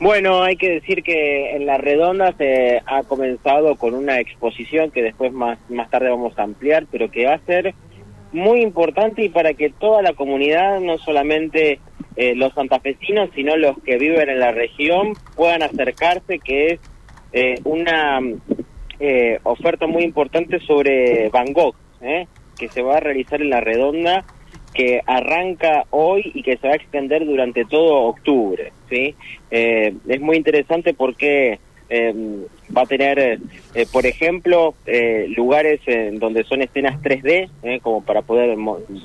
[0.00, 5.02] Bueno, hay que decir que en la redonda se ha comenzado con una exposición que
[5.02, 7.74] después más, más tarde vamos a ampliar, pero que va a ser
[8.30, 11.80] muy importante y para que toda la comunidad, no solamente
[12.14, 16.80] eh, los santafesinos, sino los que viven en la región, puedan acercarse, que es
[17.32, 18.20] eh, una
[19.00, 21.74] eh, oferta muy importante sobre Van Gogh,
[22.56, 24.24] que se va a realizar en la redonda
[24.72, 28.72] que arranca hoy y que se va a extender durante todo octubre.
[28.88, 29.14] ¿sí?
[29.50, 31.58] Eh, es muy interesante porque
[31.90, 32.14] eh,
[32.76, 34.74] va a tener, eh, por ejemplo,
[35.36, 38.56] lugares en donde son escenas 3D, como para poder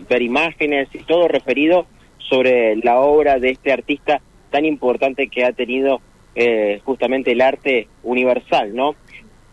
[0.10, 1.86] ver imágenes y todo referido
[2.18, 6.02] sobre la obra de este artista tan importante que ha tenido
[6.84, 8.96] justamente el arte universal, ¿no?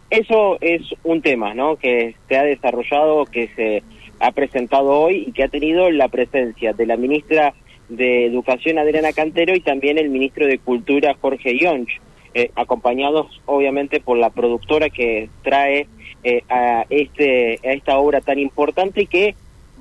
[0.09, 1.77] Eso es un tema, ¿no?
[1.77, 3.83] Que se ha desarrollado, que se
[4.21, 7.55] ha presentado hoy y que ha tenido la presencia de la ministra
[7.89, 12.01] de Educación Adriana Cantero y también el ministro de Cultura Jorge Yonch,
[12.35, 15.89] eh, acompañados obviamente por la productora que trae
[16.23, 19.35] eh, a, este, a esta obra tan importante y que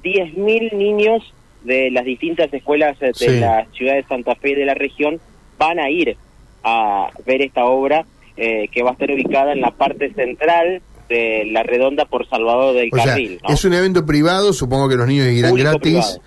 [0.04, 1.34] 10.000 niños
[1.64, 5.20] de las distintas escuelas de la ciudad de Santa Fe y de la región
[5.58, 6.16] van a ir
[6.64, 8.06] a ver esta obra
[8.38, 12.76] eh, que va a estar ubicada en la parte central de la redonda por Salvador
[12.76, 13.42] del Carril.
[13.50, 16.20] Es un evento privado, supongo que los niños irán gratis.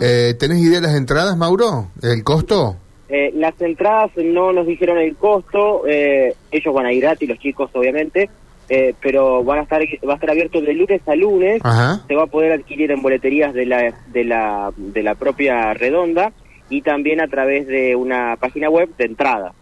[0.00, 1.90] Eh, ¿Tenés idea de las entradas, Mauro?
[2.02, 2.76] ¿El costo?
[3.08, 7.38] Eh, las entradas no nos dijeron el costo, eh, ellos van a ir gratis, los
[7.38, 8.30] chicos obviamente,
[8.68, 11.60] eh, pero van a estar va a estar abierto de lunes a lunes,
[12.06, 16.32] se va a poder adquirir en boleterías de la, de la, de la propia redonda
[16.68, 19.52] y también a través de una página web de entrada.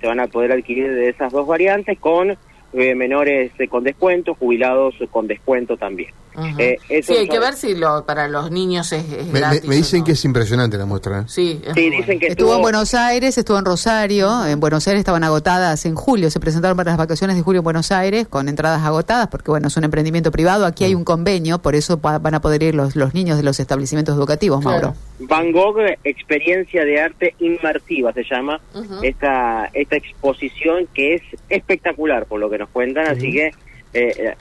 [0.00, 2.36] Se van a poder adquirir de esas dos variantes con eh,
[2.72, 6.10] menores eh, con descuento, jubilados con descuento también.
[6.58, 10.12] Eh, sí, hay que ver si lo, para los niños es, me, Me, dicen que
[10.12, 11.26] es impresionante la muestra.
[11.28, 14.46] Sí, dicen que estuvo, en Buenos Aires, estuvo en Rosario.
[14.46, 16.30] En Buenos Aires estaban agotadas en julio.
[16.30, 19.68] Se presentaron para las vacaciones de julio en Buenos Aires con entradas agotadas porque, bueno,
[19.68, 20.66] es un emprendimiento privado.
[20.66, 20.98] Aquí hay mm.
[20.98, 24.64] un convenio, por eso van a poder ir los, los niños de los establecimientos educativos,
[24.64, 24.94] Mauro.
[25.20, 28.60] Van Gogh, experiencia de arte inmersiva se llama
[29.02, 33.50] esta, esta exposición que es espectacular por lo que nos cuentan, así que
[33.92, 34.34] eh,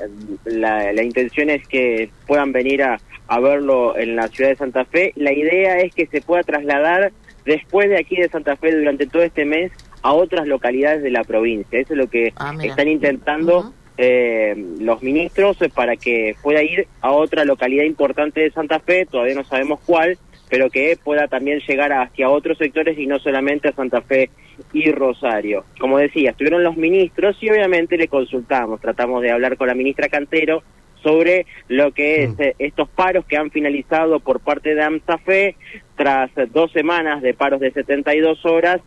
[0.45, 4.85] la, la, intención es que puedan venir a, a verlo en la ciudad de Santa
[4.85, 5.13] Fe.
[5.15, 7.11] La idea es que se pueda trasladar
[7.45, 9.71] después de aquí de Santa Fe durante todo este mes
[10.01, 11.79] a otras localidades de la provincia.
[11.79, 17.11] Eso es lo que ah, están intentando eh, los ministros para que pueda ir a
[17.11, 20.17] otra localidad importante de Santa Fe, todavía no sabemos cuál,
[20.49, 24.29] pero que pueda también llegar hacia otros sectores y no solamente a Santa Fe
[24.73, 25.65] y Rosario.
[25.79, 30.09] Como decía, estuvieron los ministros y obviamente le consultamos, tratamos de hablar con la ministra
[30.09, 30.63] Cantero
[31.03, 32.41] sobre lo que es mm.
[32.41, 35.55] eh, estos paros que han finalizado por parte de AMSAFE
[35.95, 38.81] tras dos semanas de paros de 72 horas,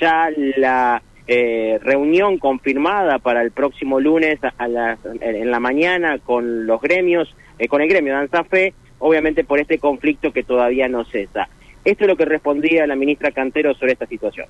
[0.00, 6.66] ya la eh, reunión confirmada para el próximo lunes a las, en la mañana con
[6.66, 11.04] los gremios, eh, con el gremio de AMSAFE, obviamente por este conflicto que todavía no
[11.04, 11.48] cesa.
[11.84, 14.46] Esto es lo que respondía la ministra Cantero sobre esta situación.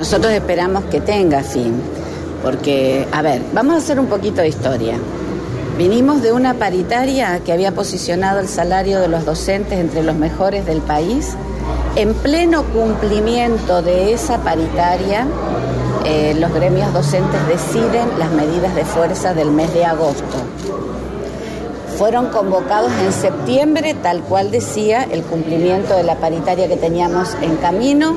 [0.00, 1.74] Nosotros esperamos que tenga fin,
[2.42, 4.94] porque, a ver, vamos a hacer un poquito de historia.
[5.76, 10.64] Vinimos de una paritaria que había posicionado el salario de los docentes entre los mejores
[10.64, 11.36] del país.
[11.96, 15.26] En pleno cumplimiento de esa paritaria,
[16.06, 20.38] eh, los gremios docentes deciden las medidas de fuerza del mes de agosto
[21.98, 27.56] fueron convocados en septiembre, tal cual decía el cumplimiento de la paritaria que teníamos en
[27.56, 28.16] camino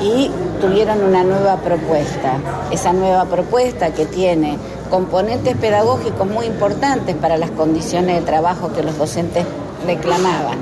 [0.00, 2.38] y tuvieron una nueva propuesta.
[2.70, 4.58] Esa nueva propuesta que tiene
[4.90, 9.44] componentes pedagógicos muy importantes para las condiciones de trabajo que los docentes
[9.86, 10.58] reclamaban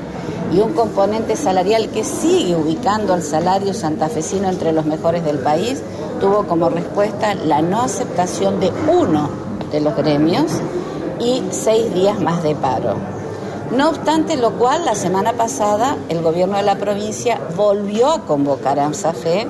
[0.53, 5.83] y un componente salarial que sigue ubicando al salario santafesino entre los mejores del país,
[6.21, 9.29] tuvo como respuesta la no aceptación de uno
[9.73, 10.53] de los gremios
[11.19, 13.16] y seis días más de paro.
[13.73, 18.79] No obstante lo cual, la semana pasada el gobierno de la provincia volvió a convocar
[18.79, 19.49] a AMSAFE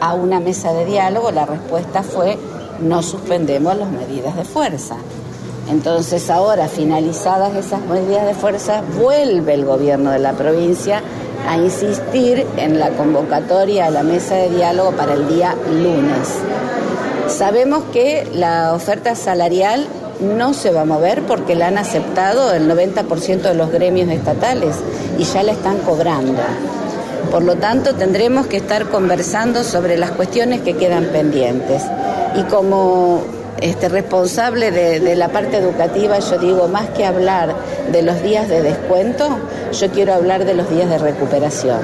[0.00, 1.30] a una mesa de diálogo.
[1.30, 2.38] La respuesta fue
[2.80, 4.96] no suspendemos las medidas de fuerza.
[5.70, 11.02] Entonces ahora, finalizadas esas medidas de fuerza, vuelve el gobierno de la provincia
[11.48, 16.28] a insistir en la convocatoria a la mesa de diálogo para el día lunes.
[17.28, 19.86] Sabemos que la oferta salarial
[20.20, 24.76] no se va a mover porque la han aceptado el 90% de los gremios estatales
[25.18, 26.42] y ya la están cobrando.
[27.30, 31.82] Por lo tanto, tendremos que estar conversando sobre las cuestiones que quedan pendientes.
[32.36, 33.22] Y como
[33.60, 37.54] este, responsable de, de, la parte educativa, yo digo, más que hablar
[37.90, 39.28] de los días de descuento,
[39.72, 41.80] yo quiero hablar de los días de recuperación.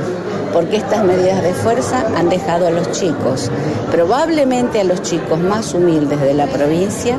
[0.52, 3.50] Porque estas medidas de fuerza han dejado a los chicos,
[3.91, 7.19] probablemente a los chicos más humildes de la provincia,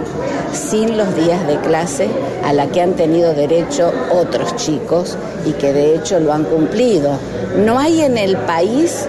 [0.53, 2.09] sin los días de clase
[2.43, 7.17] a la que han tenido derecho otros chicos y que de hecho lo han cumplido.
[7.57, 9.07] No hay en el país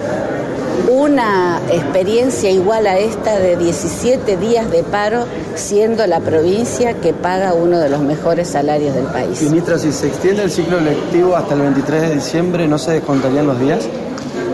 [0.89, 7.53] una experiencia igual a esta de 17 días de paro, siendo la provincia que paga
[7.53, 9.41] uno de los mejores salarios del país.
[9.41, 13.47] Ministra, si se extiende el ciclo lectivo hasta el 23 de diciembre, ¿no se descontarían
[13.47, 13.87] los días?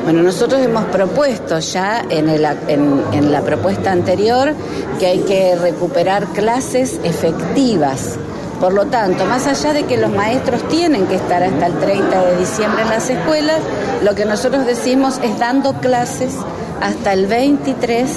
[0.09, 4.55] Bueno, nosotros hemos propuesto ya en, la propuesta anterior
[4.97, 8.17] que hay que recuperar clases efectivas.
[8.59, 12.25] Por lo tanto, más allá de que los maestros tienen que estar hasta el 30
[12.25, 13.59] de diciembre en las escuelas,
[14.03, 16.33] lo que nosotros decimos es dando clases
[16.81, 18.09] hasta el 23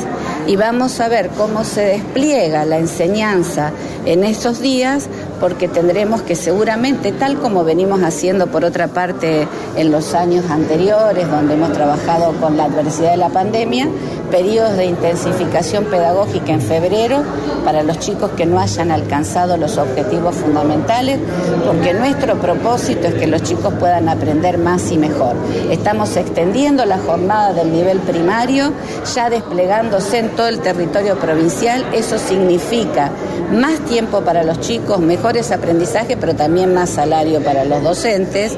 [0.47, 3.71] y vamos a ver cómo se despliega la enseñanza
[4.05, 5.09] en esos días
[5.41, 11.29] porque tendremos que seguramente, tal como venimos haciendo por otra parte en los años anteriores,
[11.29, 13.89] donde hemos trabajado con la adversidad de la pandemia,
[14.31, 17.23] periodos de intensificación pedagógica en febrero
[17.65, 21.19] para los chicos que no hayan alcanzado los objetivos fundamentales,
[21.67, 25.35] porque nuestro propósito es que los chicos puedan aprender más y mejor.
[25.71, 28.73] Estamos extendiendo la jornada del nivel primario,
[29.15, 33.11] ya desplegándose en todo el territorio provincial, eso significa
[33.53, 38.57] más tiempo para los chicos, mejor aprendizaje, pero también más salario para los docentes.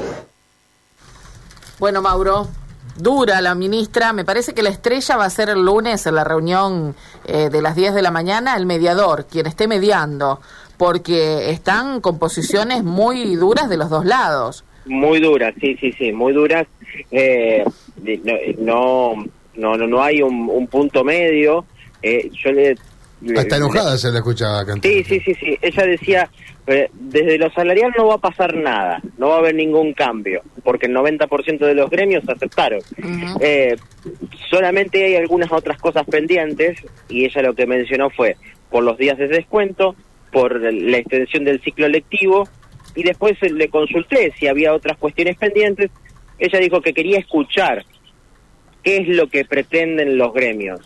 [1.81, 2.47] Bueno, Mauro,
[2.97, 4.13] dura la ministra.
[4.13, 6.95] Me parece que la estrella va a ser el lunes en la reunión
[7.27, 10.41] eh, de las 10 de la mañana, el mediador, quien esté mediando,
[10.79, 14.65] porque están con posiciones muy duras de los dos lados.
[14.87, 16.69] Muy duras, sí, sí, sí, muy duras.
[17.11, 17.65] Eh,
[18.59, 19.15] no,
[19.57, 21.65] no, no, no hay un, punto medio.
[22.03, 22.77] Eh, yo le
[23.37, 24.91] hasta enojada se la escuchaba cantar.
[24.91, 25.59] Sí, sí, sí, sí.
[25.61, 26.31] Ella decía,
[26.67, 30.43] eh, desde lo salarial no va a pasar nada, no va a haber ningún cambio,
[30.63, 32.81] porque el 90% de los gremios aceptaron.
[33.41, 33.77] Eh,
[34.51, 36.79] solamente hay algunas otras cosas pendientes,
[37.09, 38.37] y ella lo que mencionó fue
[38.71, 39.95] por los días de descuento,
[40.33, 42.49] por la extensión del ciclo lectivo,
[42.95, 45.91] y después le consulté si había otras cuestiones pendientes.
[46.39, 47.85] Ella dijo que quería escuchar
[48.83, 50.81] qué es lo que pretenden los gremios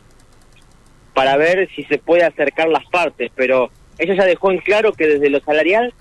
[1.18, 5.08] para ver si se puede acercar las partes, pero ella ya dejó en claro que
[5.08, 5.92] desde lo salarial,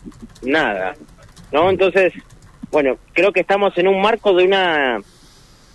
[0.43, 0.93] nada.
[1.51, 1.71] ¿No?
[1.71, 2.13] Entonces,
[2.69, 4.99] bueno, creo que estamos en un marco de una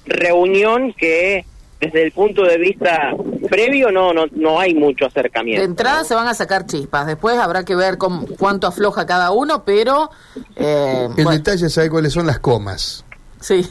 [0.04, 1.44] reunión que
[1.80, 3.16] desde el punto de vista
[3.50, 5.60] previo no no no hay mucho acercamiento.
[5.60, 9.32] De entrada se van a sacar chispas, después habrá que ver con, cuánto afloja cada
[9.32, 10.12] uno, pero...
[10.54, 13.04] Eh, el detalle sabe cuáles son las comas.
[13.40, 13.68] Sí.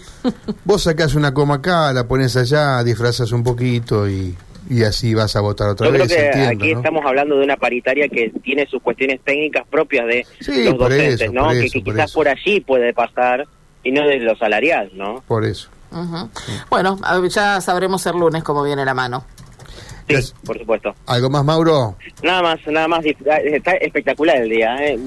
[0.65, 4.35] Vos sacás una coma acá, la pones allá, disfrazas un poquito y
[4.71, 5.99] y así vas a votar otra vez.
[5.99, 10.07] Yo creo que aquí estamos hablando de una paritaria que tiene sus cuestiones técnicas propias
[10.07, 10.25] de
[10.63, 11.49] los docentes, ¿no?
[11.49, 13.45] que, quizás por allí puede pasar
[13.83, 15.23] y no de lo salarial, ¿no?
[15.27, 15.69] Por eso.
[16.69, 16.97] Bueno,
[17.27, 19.25] ya sabremos el lunes cómo viene la mano.
[20.07, 20.95] Sí, por supuesto.
[21.05, 21.97] ¿Algo más, Mauro?
[22.23, 23.05] Nada más, nada más.
[23.05, 24.75] Está espectacular el día.
[24.79, 24.97] ¿eh?